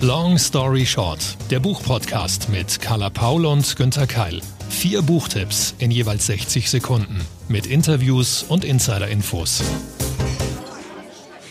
[0.00, 4.40] Long Story Short, der Buchpodcast mit Carla Paul und Günther Keil.
[4.68, 9.60] Vier Buchtipps in jeweils 60 Sekunden mit Interviews und Insider-Infos.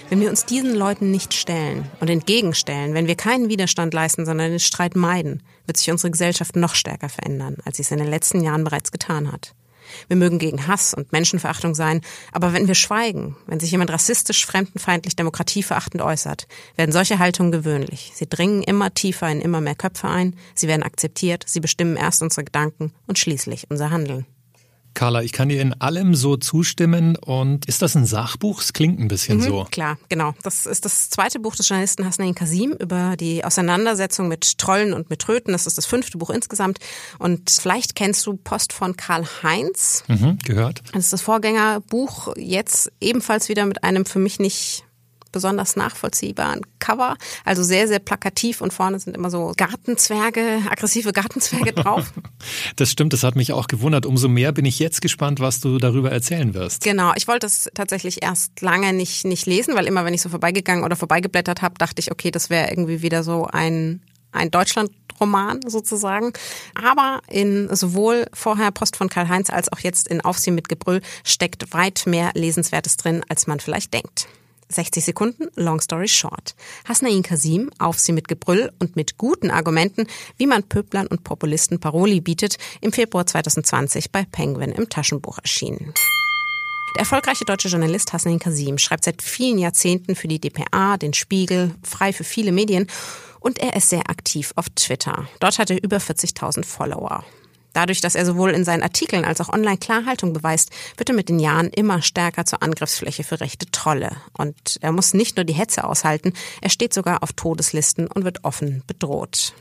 [0.07, 4.52] Wenn wir uns diesen Leuten nicht stellen und entgegenstellen, wenn wir keinen Widerstand leisten, sondern
[4.52, 8.09] den Streit meiden, wird sich unsere Gesellschaft noch stärker verändern, als sie es in den
[8.09, 9.56] letzten Jahren bereits getan hat.
[10.07, 12.01] Wir mögen gegen Hass und Menschenverachtung sein,
[12.31, 18.12] aber wenn wir schweigen, wenn sich jemand rassistisch, fremdenfeindlich, demokratieverachtend äußert, werden solche Haltungen gewöhnlich.
[18.15, 22.21] Sie dringen immer tiefer in immer mehr Köpfe ein, sie werden akzeptiert, sie bestimmen erst
[22.21, 24.26] unsere Gedanken und schließlich unser Handeln.
[24.97, 27.17] Carla, ich kann dir in allem so zustimmen.
[27.17, 28.63] Und ist das ein Sachbuch?
[28.63, 29.67] Es klingt ein bisschen mhm, so.
[29.70, 30.33] Klar, genau.
[30.41, 35.11] Das ist das zweite Buch des Journalisten Hasnain Kasim über die Auseinandersetzung mit Trollen und
[35.11, 35.51] mit Tröten.
[35.51, 36.79] Das ist das fünfte Buch insgesamt.
[37.20, 40.03] Und vielleicht kennst du Post von Karl Heinz.
[40.07, 40.81] Mhm, gehört.
[40.93, 42.35] Das ist das Vorgängerbuch.
[42.35, 44.87] Jetzt ebenfalls wieder mit einem für mich nicht
[45.38, 47.16] besonders nachvollziehbaren Cover.
[47.46, 52.12] Also sehr, sehr plakativ und vorne sind immer so Gartenzwerge, aggressive Gartenzwerge drauf.
[52.76, 54.07] das stimmt, das hat mich auch gewundert.
[54.07, 56.84] Umso mehr bin ich jetzt gespannt, was du darüber erzählen wirst.
[56.84, 60.29] Genau, ich wollte es tatsächlich erst lange nicht, nicht lesen, weil immer, wenn ich so
[60.29, 64.01] vorbeigegangen oder vorbeigeblättert habe, dachte ich, okay, das wäre irgendwie wieder so ein,
[64.31, 66.34] ein Deutschland Roman sozusagen.
[66.74, 71.74] Aber in sowohl vorher Post von Karl-Heinz als auch jetzt in Aufsehen mit Gebrüll steckt
[71.74, 74.28] weit mehr Lesenswertes drin, als man vielleicht denkt.
[74.69, 76.56] 60 Sekunden, long story short.
[76.88, 80.07] Hasnain Kasim auf sie mit Gebrüll und mit guten Argumenten,
[80.38, 85.94] wie man Pöblern und Populisten Paroli bietet, im Februar 2020 bei Penguin im Taschenbuch erschienen.
[86.95, 91.75] Der erfolgreiche deutsche Journalist Hasnain Kasim schreibt seit vielen Jahrzehnten für die dpa, den Spiegel,
[91.84, 92.88] frei für viele Medien
[93.40, 95.28] und er ist sehr aktiv auf Twitter.
[95.40, 97.23] Dort hat er über 40.000 Follower.
[97.78, 101.29] Dadurch, dass er sowohl in seinen Artikeln als auch online Klarhaltung beweist, wird er mit
[101.29, 104.17] den Jahren immer stärker zur Angriffsfläche für rechte Trolle.
[104.35, 108.44] Und er muss nicht nur die Hetze aushalten, er steht sogar auf Todeslisten und wird
[108.44, 109.53] offen bedroht.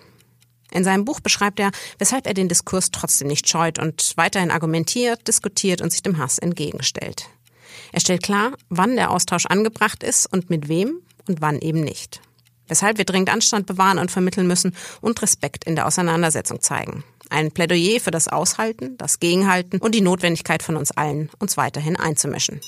[0.72, 5.28] In seinem Buch beschreibt er, weshalb er den Diskurs trotzdem nicht scheut und weiterhin argumentiert,
[5.28, 7.28] diskutiert und sich dem Hass entgegenstellt.
[7.93, 12.22] Er stellt klar, wann der Austausch angebracht ist und mit wem und wann eben nicht.
[12.66, 17.05] Weshalb wir dringend Anstand bewahren und vermitteln müssen und Respekt in der Auseinandersetzung zeigen.
[17.31, 21.97] Ein Plädoyer für das Aushalten, das Gegenhalten und die Notwendigkeit von uns allen, uns weiterhin
[21.97, 22.60] einzumischen.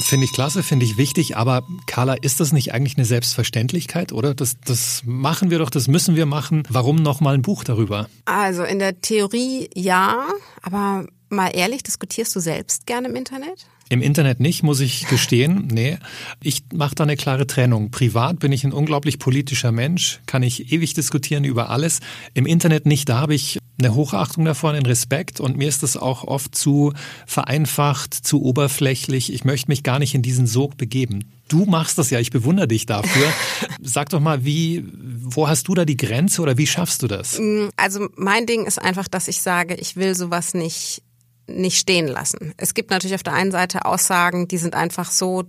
[0.00, 4.34] Finde ich klasse, finde ich wichtig, aber Carla, ist das nicht eigentlich eine Selbstverständlichkeit, oder?
[4.34, 6.62] Das, das machen wir doch, das müssen wir machen.
[6.70, 8.08] Warum noch mal ein Buch darüber?
[8.24, 10.26] Also in der Theorie ja,
[10.62, 13.66] aber mal ehrlich, diskutierst du selbst gerne im Internet?
[13.88, 15.68] Im Internet nicht, muss ich gestehen.
[15.72, 15.98] Nee,
[16.42, 17.90] ich mache da eine klare Trennung.
[17.90, 22.00] Privat bin ich ein unglaublich politischer Mensch, kann ich ewig diskutieren über alles.
[22.34, 25.96] Im Internet nicht, da habe ich eine Hochachtung davon, einen Respekt und mir ist das
[25.96, 26.92] auch oft zu
[27.26, 29.32] vereinfacht, zu oberflächlich.
[29.32, 31.32] Ich möchte mich gar nicht in diesen Sog begeben.
[31.48, 33.32] Du machst das ja, ich bewundere dich dafür.
[33.80, 37.40] Sag doch mal, wie, wo hast du da die Grenze oder wie schaffst du das?
[37.76, 41.02] Also mein Ding ist einfach, dass ich sage, ich will sowas nicht
[41.46, 42.54] nicht stehen lassen.
[42.56, 45.44] Es gibt natürlich auf der einen Seite Aussagen, die sind einfach so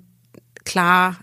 [0.66, 1.18] klar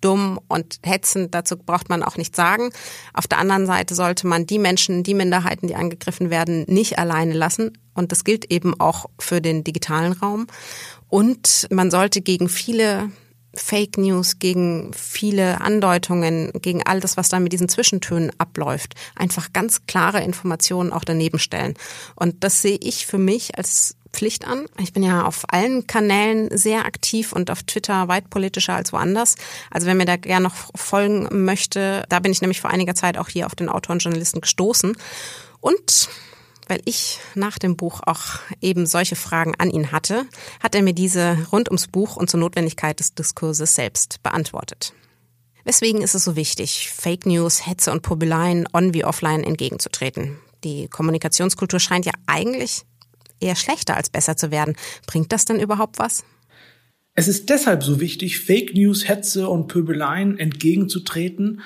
[0.00, 2.70] dumm und hetzend, dazu braucht man auch nichts sagen.
[3.14, 7.32] Auf der anderen Seite sollte man die Menschen, die Minderheiten, die angegriffen werden, nicht alleine
[7.32, 7.78] lassen.
[7.94, 10.46] Und das gilt eben auch für den digitalen Raum.
[11.08, 13.10] Und man sollte gegen viele
[13.56, 19.52] Fake News, gegen viele Andeutungen, gegen all das, was da mit diesen Zwischentönen abläuft, einfach
[19.52, 21.74] ganz klare Informationen auch daneben stellen.
[22.16, 24.66] Und das sehe ich für mich als Pflicht an.
[24.78, 29.34] Ich bin ja auf allen Kanälen sehr aktiv und auf Twitter weit politischer als woanders.
[29.70, 33.18] Also wer mir da gerne noch folgen möchte, da bin ich nämlich vor einiger Zeit
[33.18, 34.96] auch hier auf den Autor und Journalisten gestoßen.
[35.60, 36.08] Und
[36.66, 40.26] weil ich nach dem Buch auch eben solche Fragen an ihn hatte,
[40.62, 44.92] hat er mir diese rund ums Buch und zur Notwendigkeit des Diskurses selbst beantwortet.
[45.64, 50.38] Weswegen ist es so wichtig, Fake News, Hetze und Pobeleien on wie offline entgegenzutreten?
[50.62, 52.82] Die Kommunikationskultur scheint ja eigentlich
[53.40, 54.76] eher schlechter als besser zu werden.
[55.06, 56.24] Bringt das denn überhaupt was?
[57.14, 61.60] Es ist deshalb so wichtig, Fake News, Hetze und Pöbeleien entgegenzutreten,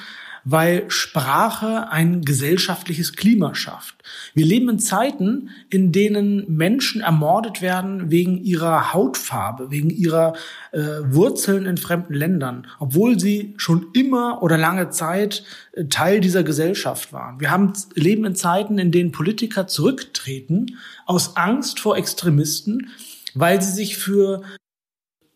[0.51, 3.97] weil Sprache ein gesellschaftliches Klima schafft.
[4.33, 10.33] Wir leben in Zeiten, in denen Menschen ermordet werden wegen ihrer Hautfarbe, wegen ihrer
[10.73, 16.45] äh, Wurzeln in fremden Ländern, obwohl sie schon immer oder lange Zeit äh, Teil dieser
[16.45, 17.41] Gesellschaft waren.
[17.41, 22.91] Wir haben, leben in Zeiten, in denen Politiker zurücktreten aus Angst vor Extremisten,
[23.35, 24.41] weil sie sich für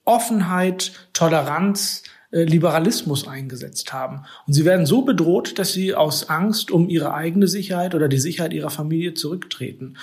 [0.06, 4.22] Offenheit, Toleranz, äh, Liberalismus eingesetzt haben.
[4.46, 8.18] Und sie werden so bedroht, dass sie aus Angst um ihre eigene Sicherheit oder die
[8.18, 9.96] Sicherheit ihrer Familie zurücktreten.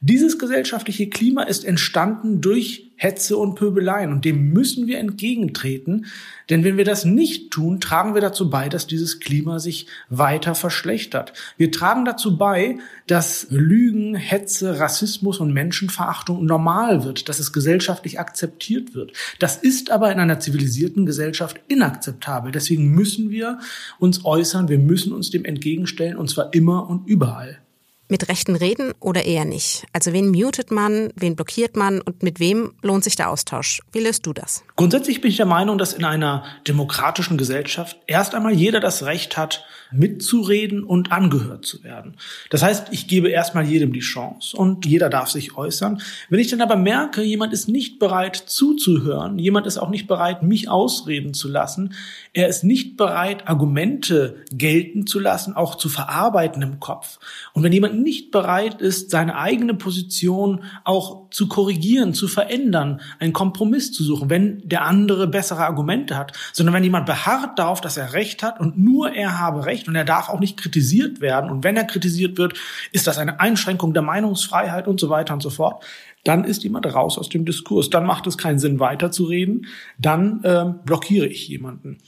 [0.00, 6.06] Dieses gesellschaftliche Klima ist entstanden durch Hetze und Pöbeleien und dem müssen wir entgegentreten,
[6.50, 10.56] denn wenn wir das nicht tun, tragen wir dazu bei, dass dieses Klima sich weiter
[10.56, 11.32] verschlechtert.
[11.56, 18.18] Wir tragen dazu bei, dass Lügen, Hetze, Rassismus und Menschenverachtung normal wird, dass es gesellschaftlich
[18.18, 19.12] akzeptiert wird.
[19.38, 22.50] Das ist aber in einer zivilisierten Gesellschaft inakzeptabel.
[22.50, 23.60] Deswegen müssen wir
[24.00, 27.60] uns äußern, wir müssen uns dem entgegenstellen und zwar immer und überall
[28.08, 29.86] mit Rechten reden oder eher nicht?
[29.92, 33.80] Also wen mutet man, wen blockiert man und mit wem lohnt sich der Austausch?
[33.92, 34.62] Wie löst du das?
[34.76, 39.36] Grundsätzlich bin ich der Meinung, dass in einer demokratischen Gesellschaft erst einmal jeder das Recht
[39.36, 42.16] hat, mitzureden und angehört zu werden.
[42.50, 46.02] Das heißt, ich gebe erstmal jedem die Chance und jeder darf sich äußern.
[46.28, 50.42] Wenn ich dann aber merke, jemand ist nicht bereit zuzuhören, jemand ist auch nicht bereit,
[50.42, 51.94] mich ausreden zu lassen,
[52.32, 57.18] er ist nicht bereit, Argumente gelten zu lassen, auch zu verarbeiten im Kopf.
[57.54, 63.32] Und wenn jemand nicht bereit ist, seine eigene Position auch zu korrigieren, zu verändern, einen
[63.32, 67.96] Kompromiss zu suchen, wenn der andere bessere Argumente hat, sondern wenn jemand beharrt darauf, dass
[67.96, 71.50] er Recht hat und nur er habe Recht und er darf auch nicht kritisiert werden
[71.50, 72.54] und wenn er kritisiert wird,
[72.92, 75.84] ist das eine Einschränkung der Meinungsfreiheit und so weiter und so fort,
[76.24, 77.90] dann ist jemand raus aus dem Diskurs.
[77.90, 79.66] Dann macht es keinen Sinn, weiterzureden.
[79.98, 81.98] Dann ähm, blockiere ich jemanden.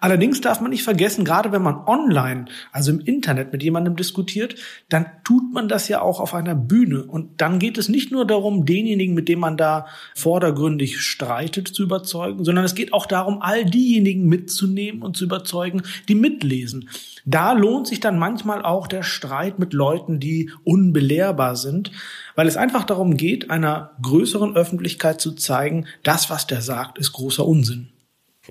[0.00, 4.56] Allerdings darf man nicht vergessen, gerade wenn man online, also im Internet mit jemandem diskutiert,
[4.88, 7.04] dann tut man das ja auch auf einer Bühne.
[7.04, 11.82] Und dann geht es nicht nur darum, denjenigen, mit dem man da vordergründig streitet, zu
[11.82, 16.88] überzeugen, sondern es geht auch darum, all diejenigen mitzunehmen und zu überzeugen, die mitlesen.
[17.24, 21.92] Da lohnt sich dann manchmal auch der Streit mit Leuten, die unbelehrbar sind,
[22.34, 27.12] weil es einfach darum geht, einer größeren Öffentlichkeit zu zeigen, das, was der sagt, ist
[27.12, 27.92] großer Unsinn.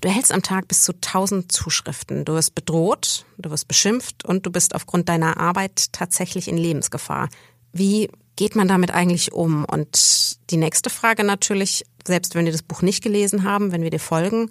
[0.02, 2.24] Du erhältst am Tag bis zu 1000 Zuschriften.
[2.24, 7.30] Du wirst bedroht, du wirst beschimpft und du bist aufgrund deiner Arbeit tatsächlich in Lebensgefahr.
[7.74, 9.66] Wie geht man damit eigentlich um?
[9.66, 13.90] Und die nächste Frage natürlich, selbst wenn wir das Buch nicht gelesen haben, wenn wir
[13.90, 14.50] dir folgen,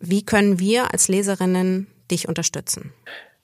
[0.00, 2.92] wie können wir als Leserinnen dich unterstützen?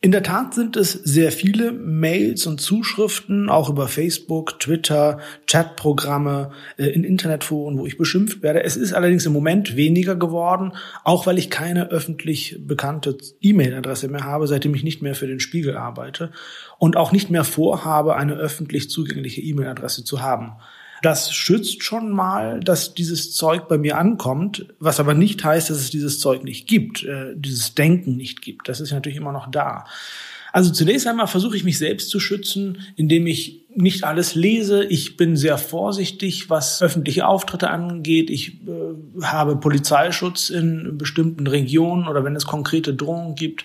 [0.07, 5.19] In der Tat sind es sehr viele Mails und Zuschriften, auch über Facebook, Twitter,
[5.49, 8.63] Chatprogramme, äh, in Internetforen, wo ich beschimpft werde.
[8.63, 14.23] Es ist allerdings im Moment weniger geworden, auch weil ich keine öffentlich bekannte E-Mail-Adresse mehr
[14.23, 16.31] habe, seitdem ich nicht mehr für den Spiegel arbeite
[16.79, 20.53] und auch nicht mehr vorhabe, eine öffentlich zugängliche E-Mail-Adresse zu haben.
[21.03, 25.79] Das schützt schon mal, dass dieses Zeug bei mir ankommt, was aber nicht heißt, dass
[25.79, 28.69] es dieses Zeug nicht gibt, äh, dieses Denken nicht gibt.
[28.69, 29.85] Das ist natürlich immer noch da.
[30.53, 34.85] Also zunächst einmal versuche ich mich selbst zu schützen, indem ich nicht alles lese.
[34.85, 38.31] Ich bin sehr vorsichtig, was öffentliche Auftritte angeht.
[38.31, 43.65] Ich äh, habe Polizeischutz in bestimmten Regionen oder wenn es konkrete Drohungen gibt.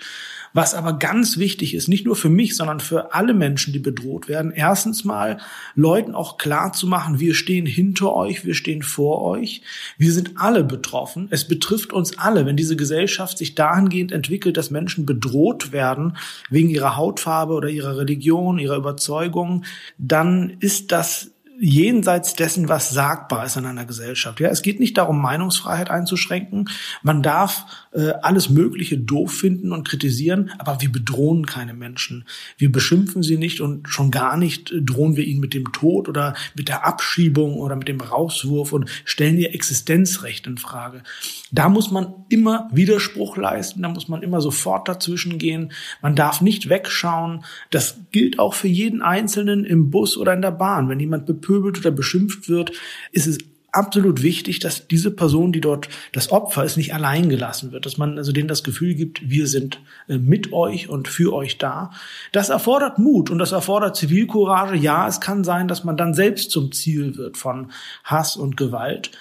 [0.54, 4.28] Was aber ganz wichtig ist, nicht nur für mich, sondern für alle Menschen, die bedroht
[4.28, 5.38] werden, erstens mal
[5.76, 9.62] Leuten auch klar zu machen, wir stehen hinter euch, wir stehen vor euch,
[9.98, 14.72] wir sind alle betroffen, es betrifft uns alle, wenn diese Gesellschaft sich dahingehend entwickelt, dass
[14.72, 16.18] Menschen bedroht werden
[16.50, 19.64] wegen ihrer Hautfarbe oder ihrer Religion, ihrer Überzeugung,
[19.98, 21.32] dann ist das
[21.64, 24.40] jenseits dessen, was sagbar ist in einer Gesellschaft.
[24.40, 26.68] Ja, es geht nicht darum, Meinungsfreiheit einzuschränken.
[27.04, 32.26] Man darf äh, alles Mögliche doof finden und kritisieren, aber wir bedrohen keine Menschen.
[32.58, 36.10] Wir beschimpfen sie nicht und schon gar nicht äh, drohen wir ihnen mit dem Tod
[36.10, 41.04] oder mit der Abschiebung oder mit dem Rauswurf und stellen ihr Existenzrecht in Frage.
[41.52, 45.72] Da muss man immer Widerspruch leisten, da muss man immer sofort dazwischen gehen.
[46.02, 47.46] Man darf nicht wegschauen.
[47.70, 50.90] Das gilt auch für jeden Einzelnen im Bus oder in der Bahn.
[50.90, 52.72] Wenn jemand bepöbelt oder beschimpft wird,
[53.12, 53.38] ist es
[53.72, 57.98] absolut wichtig, dass diese Person, die dort das Opfer ist, nicht allein gelassen wird, dass
[57.98, 61.92] man also denen das Gefühl gibt, wir sind äh, mit euch und für euch da.
[62.32, 64.76] Das erfordert Mut und das erfordert Zivilcourage.
[64.76, 67.72] Ja, es kann sein, dass man dann selbst zum Ziel wird von
[68.04, 69.12] Hass und Gewalt.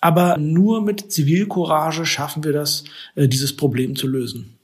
[0.00, 4.54] Aber nur mit Zivilcourage schaffen wir das, äh, dieses Problem zu lösen.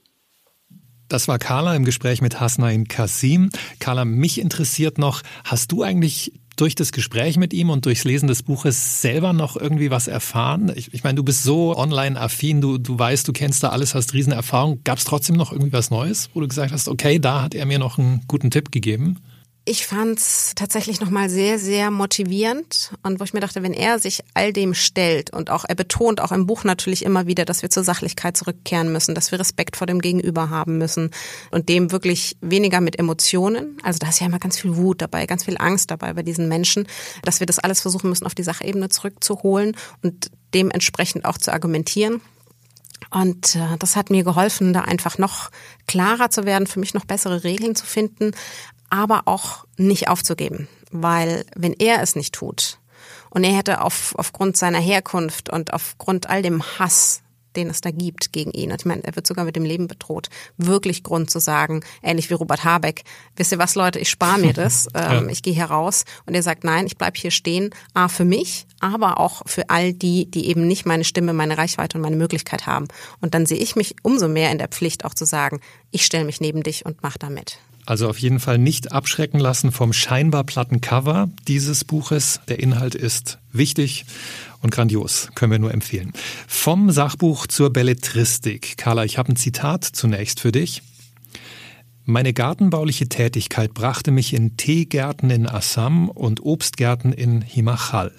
[1.07, 3.51] Das war Carla im Gespräch mit Hasnain Kasim.
[3.79, 8.27] Carla, mich interessiert noch, hast du eigentlich durch das Gespräch mit ihm und durchs Lesen
[8.27, 10.71] des Buches selber noch irgendwie was erfahren?
[10.75, 14.13] Ich, ich meine, du bist so online-affin, du, du weißt, du kennst da alles, hast
[14.13, 14.81] Riesenerfahrung.
[14.83, 17.65] Gab es trotzdem noch irgendwie was Neues, wo du gesagt hast, okay, da hat er
[17.65, 19.19] mir noch einen guten Tipp gegeben?
[19.67, 24.21] Ich fand's tatsächlich nochmal sehr, sehr motivierend und wo ich mir dachte, wenn er sich
[24.35, 27.71] all dem stellt und auch er betont auch im Buch natürlich immer wieder, dass wir
[27.71, 31.09] zur Sachlichkeit zurückkehren müssen, dass wir Respekt vor dem Gegenüber haben müssen
[31.49, 35.25] und dem wirklich weniger mit Emotionen, also da ist ja immer ganz viel Wut dabei,
[35.25, 36.87] ganz viel Angst dabei bei diesen Menschen,
[37.23, 42.21] dass wir das alles versuchen müssen, auf die Sachebene zurückzuholen und dementsprechend auch zu argumentieren.
[43.11, 45.49] Und äh, das hat mir geholfen, da einfach noch
[45.87, 48.31] klarer zu werden, für mich noch bessere Regeln zu finden,
[48.89, 50.67] aber auch nicht aufzugeben.
[50.91, 52.79] weil wenn er es nicht tut
[53.29, 57.21] und er hätte auf, aufgrund seiner Herkunft und aufgrund all dem Hass,
[57.55, 58.71] den es da gibt gegen ihn.
[58.71, 60.29] Und ich meine, er wird sogar mit dem Leben bedroht.
[60.57, 63.03] Wirklich Grund zu sagen, ähnlich wie Robert Habeck,
[63.35, 66.05] wisst ihr was, Leute, ich spare mir das, ähm, ich gehe hier raus.
[66.25, 69.93] Und er sagt, nein, ich bleib hier stehen, A, für mich, aber auch für all
[69.93, 72.87] die, die eben nicht meine Stimme, meine Reichweite und meine Möglichkeit haben.
[73.21, 75.61] Und dann sehe ich mich umso mehr in der Pflicht, auch zu sagen,
[75.91, 77.59] ich stelle mich neben dich und mach da mit.
[77.85, 82.39] Also auf jeden Fall nicht abschrecken lassen vom scheinbar platten Cover dieses Buches.
[82.47, 84.05] Der Inhalt ist wichtig
[84.61, 86.11] und grandios, können wir nur empfehlen.
[86.47, 88.77] Vom Sachbuch zur Belletristik.
[88.77, 90.81] Carla, ich habe ein Zitat zunächst für dich.
[92.07, 98.11] Meine gartenbauliche Tätigkeit brachte mich in Teegärten in Assam und Obstgärten in Himachal.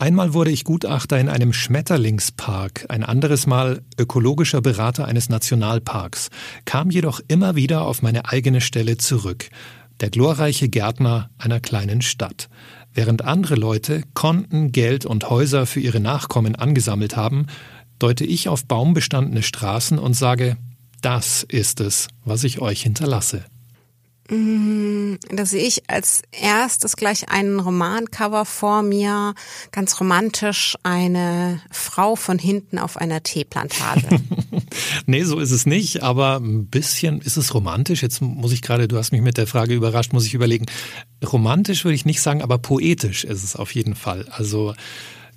[0.00, 6.30] Einmal wurde ich Gutachter in einem Schmetterlingspark, ein anderes Mal ökologischer Berater eines Nationalparks,
[6.64, 9.50] kam jedoch immer wieder auf meine eigene Stelle zurück,
[10.00, 12.48] der glorreiche Gärtner einer kleinen Stadt.
[12.92, 17.46] Während andere Leute Konten, Geld und Häuser für ihre Nachkommen angesammelt haben,
[18.00, 20.56] deute ich auf baumbestandene Straßen und sage,
[21.00, 23.44] das ist es, was ich euch hinterlasse.
[24.30, 29.34] Mm, da sehe ich als erstes gleich einen Romancover vor mir,
[29.72, 34.20] ganz romantisch, eine Frau von hinten auf einer Teeplantage.
[35.06, 38.02] nee, so ist es nicht, aber ein bisschen ist es romantisch.
[38.02, 40.66] Jetzt muss ich gerade, du hast mich mit der Frage überrascht, muss ich überlegen.
[41.24, 44.26] Romantisch würde ich nicht sagen, aber poetisch ist es auf jeden Fall.
[44.30, 44.74] Also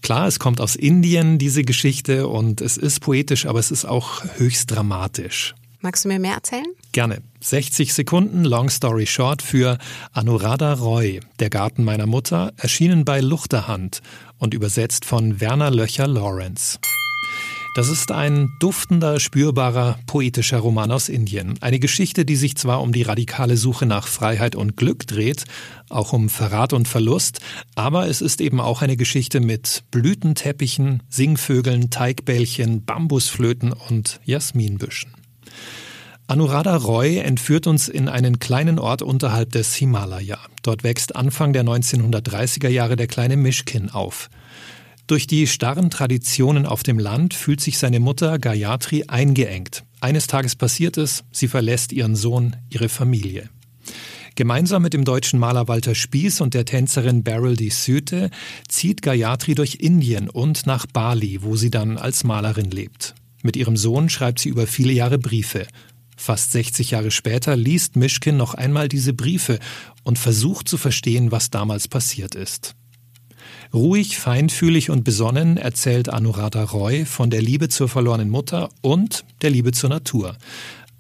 [0.02, 4.24] Klar, es kommt aus Indien, diese Geschichte, und es ist poetisch, aber es ist auch
[4.38, 5.54] höchst dramatisch.
[5.80, 6.66] Magst du mir mehr erzählen?
[6.92, 7.22] Gerne.
[7.40, 9.80] 60 Sekunden, Long Story Short für
[10.14, 14.02] Anuradha Roy, Der Garten meiner Mutter, erschienen bei Luchterhand
[14.38, 16.78] und übersetzt von Werner Löcher Lawrence.
[17.74, 21.58] Das ist ein duftender, spürbarer, poetischer Roman aus Indien.
[21.62, 25.46] Eine Geschichte, die sich zwar um die radikale Suche nach Freiheit und Glück dreht,
[25.88, 27.40] auch um Verrat und Verlust,
[27.76, 35.14] aber es ist eben auch eine Geschichte mit Blütenteppichen, Singvögeln, Teigbällchen, Bambusflöten und Jasminbüschen.
[36.28, 40.40] Anuradha Roy entführt uns in einen kleinen Ort unterhalb des Himalaya.
[40.62, 44.30] Dort wächst Anfang der 1930er Jahre der kleine Mischkin auf.
[45.12, 49.84] Durch die starren Traditionen auf dem Land fühlt sich seine Mutter Gayatri eingeengt.
[50.00, 53.50] Eines Tages passiert es, sie verlässt ihren Sohn, ihre Familie.
[54.36, 58.30] Gemeinsam mit dem deutschen Maler Walter Spieß und der Tänzerin Beryl de Süte
[58.70, 63.14] zieht Gayatri durch Indien und nach Bali, wo sie dann als Malerin lebt.
[63.44, 65.68] Mit ihrem Sohn schreibt sie über viele Jahre Briefe.
[66.16, 69.60] Fast 60 Jahre später liest Mischkin noch einmal diese Briefe
[70.06, 72.76] und versucht zu verstehen, was damals passiert ist.
[73.74, 79.50] Ruhig, feinfühlig und besonnen erzählt Anuradha Roy von der Liebe zur verlorenen Mutter und der
[79.50, 80.36] Liebe zur Natur.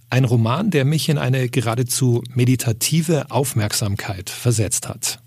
[0.09, 5.20] Ein Roman, der mich in eine geradezu meditative Aufmerksamkeit versetzt hat.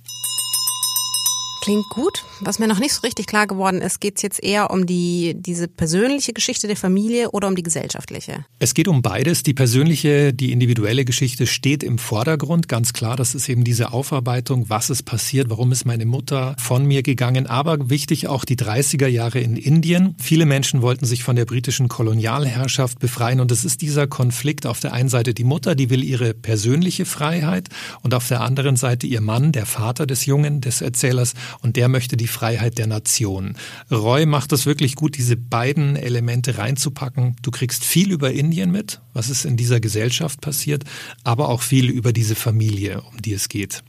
[1.64, 2.26] Klingt gut.
[2.40, 5.34] Was mir noch nicht so richtig klar geworden ist, geht es jetzt eher um die,
[5.34, 8.44] diese persönliche Geschichte der Familie oder um die gesellschaftliche?
[8.58, 9.44] Es geht um beides.
[9.44, 12.68] Die persönliche, die individuelle Geschichte steht im Vordergrund.
[12.68, 16.84] Ganz klar, das ist eben diese Aufarbeitung, was ist passiert, warum ist meine Mutter von
[16.84, 17.46] mir gegangen.
[17.46, 20.16] Aber wichtig auch die 30er Jahre in Indien.
[20.20, 24.80] Viele Menschen wollten sich von der britischen Kolonialherrschaft befreien und es ist dieser Konflikt auf
[24.80, 27.70] der einen Seite die Mutter, die will ihre persönliche Freiheit
[28.02, 31.88] und auf der anderen Seite ihr Mann, der Vater des Jungen, des Erzählers, und der
[31.88, 33.56] möchte die Freiheit der Nation.
[33.90, 37.36] Roy macht es wirklich gut, diese beiden Elemente reinzupacken.
[37.42, 40.84] Du kriegst viel über Indien mit, was ist in dieser Gesellschaft passiert,
[41.22, 43.82] aber auch viel über diese Familie, um die es geht.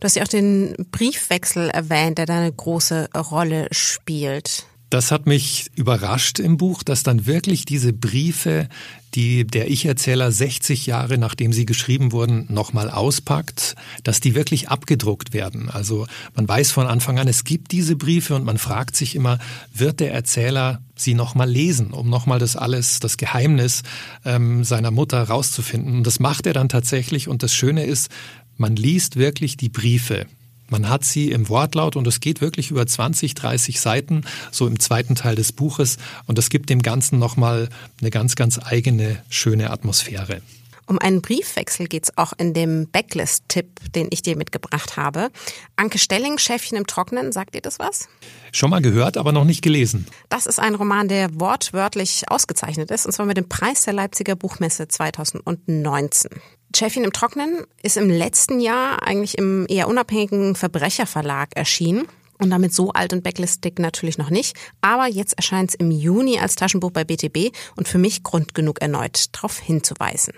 [0.00, 4.64] Du hast ja auch den Briefwechsel erwähnt, der da eine große Rolle spielt.
[4.90, 8.68] Das hat mich überrascht im Buch, dass dann wirklich diese Briefe,
[9.14, 15.32] die der Ich-Erzähler 60 Jahre nachdem sie geschrieben wurden, nochmal auspackt, dass die wirklich abgedruckt
[15.32, 15.70] werden.
[15.70, 19.38] Also man weiß von Anfang an, es gibt diese Briefe und man fragt sich immer,
[19.72, 23.82] wird der Erzähler sie nochmal lesen, um nochmal das alles, das Geheimnis
[24.24, 25.98] ähm, seiner Mutter rauszufinden.
[25.98, 27.28] Und das macht er dann tatsächlich.
[27.28, 28.10] Und das Schöne ist,
[28.56, 30.26] man liest wirklich die Briefe.
[30.70, 34.78] Man hat sie im Wortlaut und es geht wirklich über 20, 30 Seiten, so im
[34.78, 35.98] zweiten Teil des Buches.
[36.26, 37.68] Und das gibt dem Ganzen nochmal
[38.00, 40.40] eine ganz, ganz eigene, schöne Atmosphäre.
[40.86, 45.30] Um einen Briefwechsel geht es auch in dem Backlist-Tipp, den ich dir mitgebracht habe.
[45.76, 48.08] Anke Stelling, Schäfchen im Trocknen, sagt dir das was?
[48.50, 50.06] Schon mal gehört, aber noch nicht gelesen.
[50.30, 54.34] Das ist ein Roman, der wortwörtlich ausgezeichnet ist, und zwar mit dem Preis der Leipziger
[54.34, 56.30] Buchmesse 2019.
[56.74, 62.06] Chefin im Trocknen ist im letzten Jahr eigentlich im eher unabhängigen Verbrecherverlag erschienen.
[62.38, 64.56] Und damit so alt und backlistig natürlich noch nicht.
[64.80, 68.80] Aber jetzt erscheint es im Juni als Taschenbuch bei BTB und für mich Grund genug
[68.80, 70.32] erneut darauf hinzuweisen.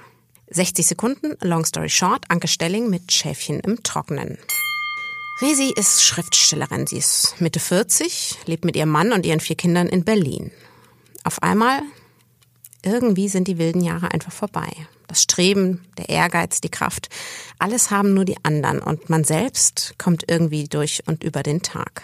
[0.51, 4.37] 60 Sekunden, Long Story Short, Anke Stelling mit Schäfchen im Trocknen.
[5.41, 6.87] Resi ist Schriftstellerin.
[6.87, 10.51] Sie ist Mitte 40, lebt mit ihrem Mann und ihren vier Kindern in Berlin.
[11.25, 11.83] Auf einmal,
[12.83, 14.71] irgendwie sind die wilden Jahre einfach vorbei.
[15.13, 17.11] Das Streben, der Ehrgeiz, die Kraft,
[17.59, 22.01] alles haben nur die anderen und man selbst kommt irgendwie durch und über den Tag.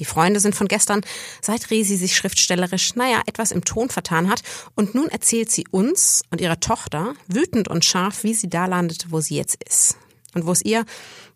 [0.00, 1.02] Die Freunde sind von gestern,
[1.40, 4.42] seit Resi sich schriftstellerisch, naja, etwas im Ton vertan hat.
[4.74, 9.12] Und nun erzählt sie uns und ihrer Tochter wütend und scharf, wie sie da landete,
[9.12, 9.96] wo sie jetzt ist.
[10.34, 10.84] Und wo es ihr,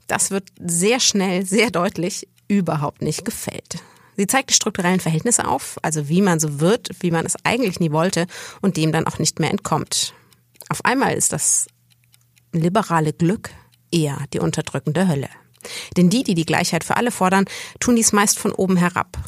[0.09, 3.77] das wird sehr schnell, sehr deutlich, überhaupt nicht gefällt.
[4.17, 7.79] Sie zeigt die strukturellen Verhältnisse auf, also wie man so wird, wie man es eigentlich
[7.79, 8.27] nie wollte
[8.61, 10.15] und dem dann auch nicht mehr entkommt.
[10.73, 11.67] Auf einmal ist das
[12.51, 13.51] liberale Glück
[13.91, 15.29] eher die unterdrückende Hölle.
[15.99, 17.45] Denn die, die die Gleichheit für alle fordern,
[17.79, 19.19] tun dies meist von oben herab.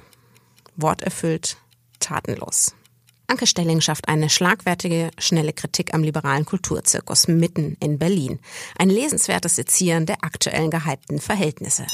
[0.76, 1.58] Worterfüllt,
[2.00, 2.74] tatenlos.
[3.26, 8.38] Anke Stelling schafft eine schlagwertige, schnelle Kritik am liberalen Kulturzirkus mitten in Berlin.
[8.78, 11.86] Ein lesenswertes Sezieren der aktuellen gehypten Verhältnisse.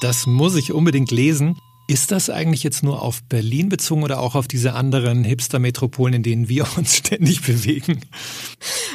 [0.00, 1.58] Das muss ich unbedingt lesen.
[1.88, 6.22] Ist das eigentlich jetzt nur auf Berlin bezogen oder auch auf diese anderen Hipster-Metropolen, in
[6.22, 8.00] denen wir uns ständig bewegen?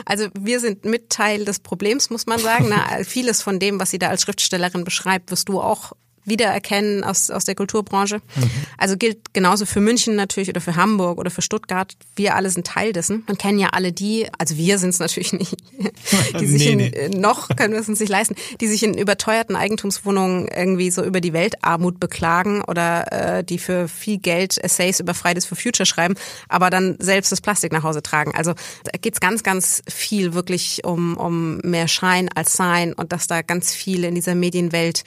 [0.06, 2.68] Also wir sind mit Teil des Problems, muss man sagen.
[2.70, 5.94] Na, vieles von dem, was sie da als Schriftstellerin beschreibt, wirst du auch
[6.25, 8.18] wiedererkennen aus, aus der Kulturbranche.
[8.36, 8.51] Mhm.
[8.78, 11.96] Also gilt genauso für München natürlich oder für Hamburg oder für Stuttgart.
[12.16, 15.34] Wir alle sind Teil dessen und kennen ja alle die, also wir sind es natürlich
[15.34, 15.56] nicht,
[16.40, 17.20] die sich nee, in, nee.
[17.20, 21.22] noch können wir es uns nicht leisten, die sich in überteuerten Eigentumswohnungen irgendwie so über
[21.22, 26.16] die Weltarmut beklagen oder äh, die für viel Geld Essays über Fridays for Future schreiben,
[26.50, 28.34] aber dann selbst das Plastik nach Hause tragen.
[28.36, 33.12] Also da geht es ganz, ganz viel wirklich um, um mehr Schein als Sein und
[33.12, 35.04] dass da ganz viel in dieser Medienwelt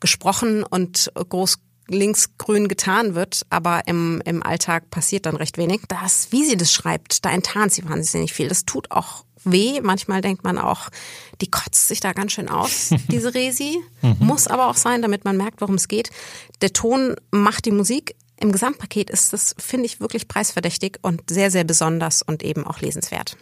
[0.00, 5.82] gesprochen und groß linksgrün getan wird, aber im, im Alltag passiert dann recht wenig.
[5.88, 8.48] Das, wie sie das schreibt, da enttarnt sie wahnsinnig viel.
[8.48, 9.80] Das tut auch weh.
[9.80, 10.88] Manchmal denkt man auch,
[11.40, 13.78] die kotzt sich da ganz schön aus, diese Resi.
[14.02, 14.16] Mhm.
[14.20, 16.10] Muss aber auch sein, damit man merkt, worum es geht.
[16.60, 18.14] Der Ton macht die Musik.
[18.40, 22.80] Im Gesamtpaket ist das, finde ich, wirklich preisverdächtig und sehr, sehr besonders und eben auch
[22.80, 23.36] lesenswert.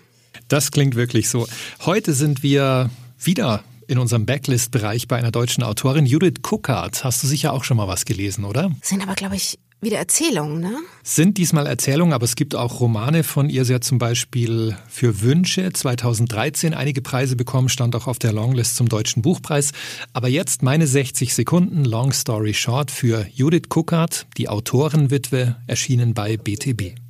[0.49, 1.47] Das klingt wirklich so.
[1.85, 7.05] Heute sind wir wieder in unserem Backlist-Bereich bei einer deutschen Autorin, Judith Kuckert.
[7.05, 8.71] Hast du sicher auch schon mal was gelesen, oder?
[8.83, 10.79] Sind aber, glaube ich, wieder Erzählungen, ne?
[11.03, 13.65] Sind diesmal Erzählungen, aber es gibt auch Romane von ihr.
[13.65, 18.77] Sie hat zum Beispiel für Wünsche 2013 einige Preise bekommen, stand auch auf der Longlist
[18.77, 19.73] zum Deutschen Buchpreis.
[20.13, 26.37] Aber jetzt meine 60 Sekunden Long Story Short für Judith Kuckert, die Autorenwitwe, erschienen bei
[26.37, 27.06] BTB.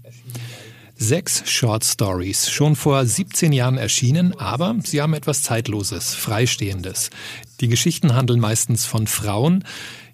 [0.99, 7.11] Sechs Short Stories, schon vor 17 Jahren erschienen, aber sie haben etwas Zeitloses, Freistehendes.
[7.61, 9.65] Die Geschichten handeln meistens von Frauen.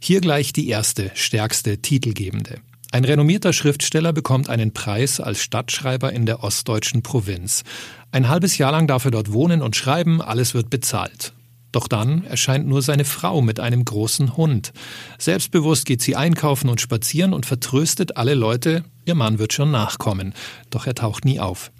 [0.00, 2.58] Hier gleich die erste, stärkste, titelgebende.
[2.90, 7.62] Ein renommierter Schriftsteller bekommt einen Preis als Stadtschreiber in der ostdeutschen Provinz.
[8.10, 11.32] Ein halbes Jahr lang darf er dort wohnen und schreiben, alles wird bezahlt.
[11.72, 14.72] Doch dann erscheint nur seine Frau mit einem großen Hund.
[15.18, 20.34] Selbstbewusst geht sie einkaufen und spazieren und vertröstet alle Leute, ihr Mann wird schon nachkommen.
[20.70, 21.72] Doch er taucht nie auf.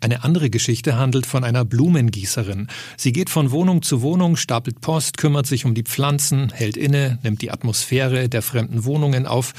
[0.00, 2.68] Eine andere Geschichte handelt von einer Blumengießerin.
[2.98, 7.18] Sie geht von Wohnung zu Wohnung, stapelt Post, kümmert sich um die Pflanzen, hält inne,
[7.22, 9.54] nimmt die Atmosphäre der fremden Wohnungen auf,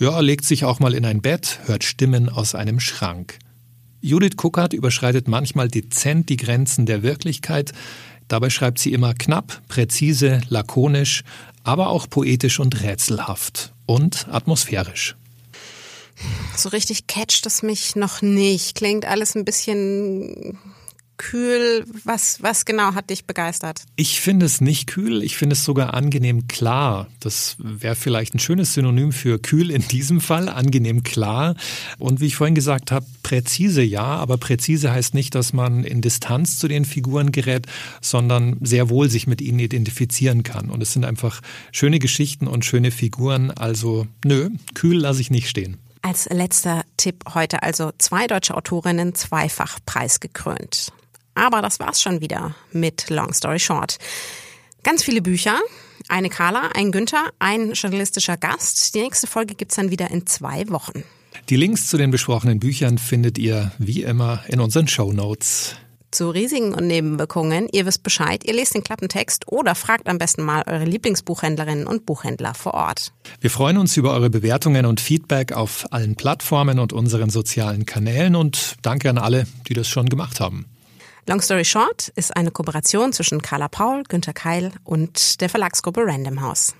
[0.00, 3.38] ja, legt sich auch mal in ein Bett, hört Stimmen aus einem Schrank.
[4.00, 7.72] Judith Kuckert überschreitet manchmal dezent die Grenzen der Wirklichkeit,
[8.32, 11.22] Dabei schreibt sie immer knapp, präzise, lakonisch,
[11.64, 15.16] aber auch poetisch und rätselhaft und atmosphärisch.
[16.56, 18.74] So richtig catcht es mich noch nicht.
[18.74, 20.58] Klingt alles ein bisschen
[21.22, 21.84] kühl?
[22.04, 23.84] Was, was genau hat dich begeistert?
[23.94, 27.06] Ich finde es nicht kühl, ich finde es sogar angenehm klar.
[27.20, 31.54] Das wäre vielleicht ein schönes Synonym für kühl in diesem Fall, angenehm klar.
[31.98, 36.00] Und wie ich vorhin gesagt habe, präzise ja, aber präzise heißt nicht, dass man in
[36.00, 37.66] Distanz zu den Figuren gerät,
[38.00, 40.70] sondern sehr wohl sich mit ihnen identifizieren kann.
[40.70, 43.52] Und es sind einfach schöne Geschichten und schöne Figuren.
[43.52, 45.78] Also nö, kühl lasse ich nicht stehen.
[46.02, 50.92] Als letzter Tipp heute also zwei deutsche Autorinnen zweifach preisgekrönt.
[51.34, 53.98] Aber das war's schon wieder mit Long Story Short.
[54.82, 55.58] Ganz viele Bücher,
[56.08, 58.94] eine Carla, ein Günther, ein journalistischer Gast.
[58.94, 61.04] Die nächste Folge gibt's dann wieder in zwei Wochen.
[61.48, 65.76] Die Links zu den besprochenen Büchern findet ihr wie immer in unseren Show Notes.
[66.10, 70.42] Zu Risiken und Nebenwirkungen, ihr wisst Bescheid, ihr lest den Klappentext oder fragt am besten
[70.42, 73.14] mal eure Lieblingsbuchhändlerinnen und Buchhändler vor Ort.
[73.40, 78.36] Wir freuen uns über eure Bewertungen und Feedback auf allen Plattformen und unseren sozialen Kanälen
[78.36, 80.66] und danke an alle, die das schon gemacht haben.
[81.28, 86.42] Long Story Short ist eine Kooperation zwischen Carla Paul, Günter Keil und der Verlagsgruppe Random
[86.42, 86.74] House.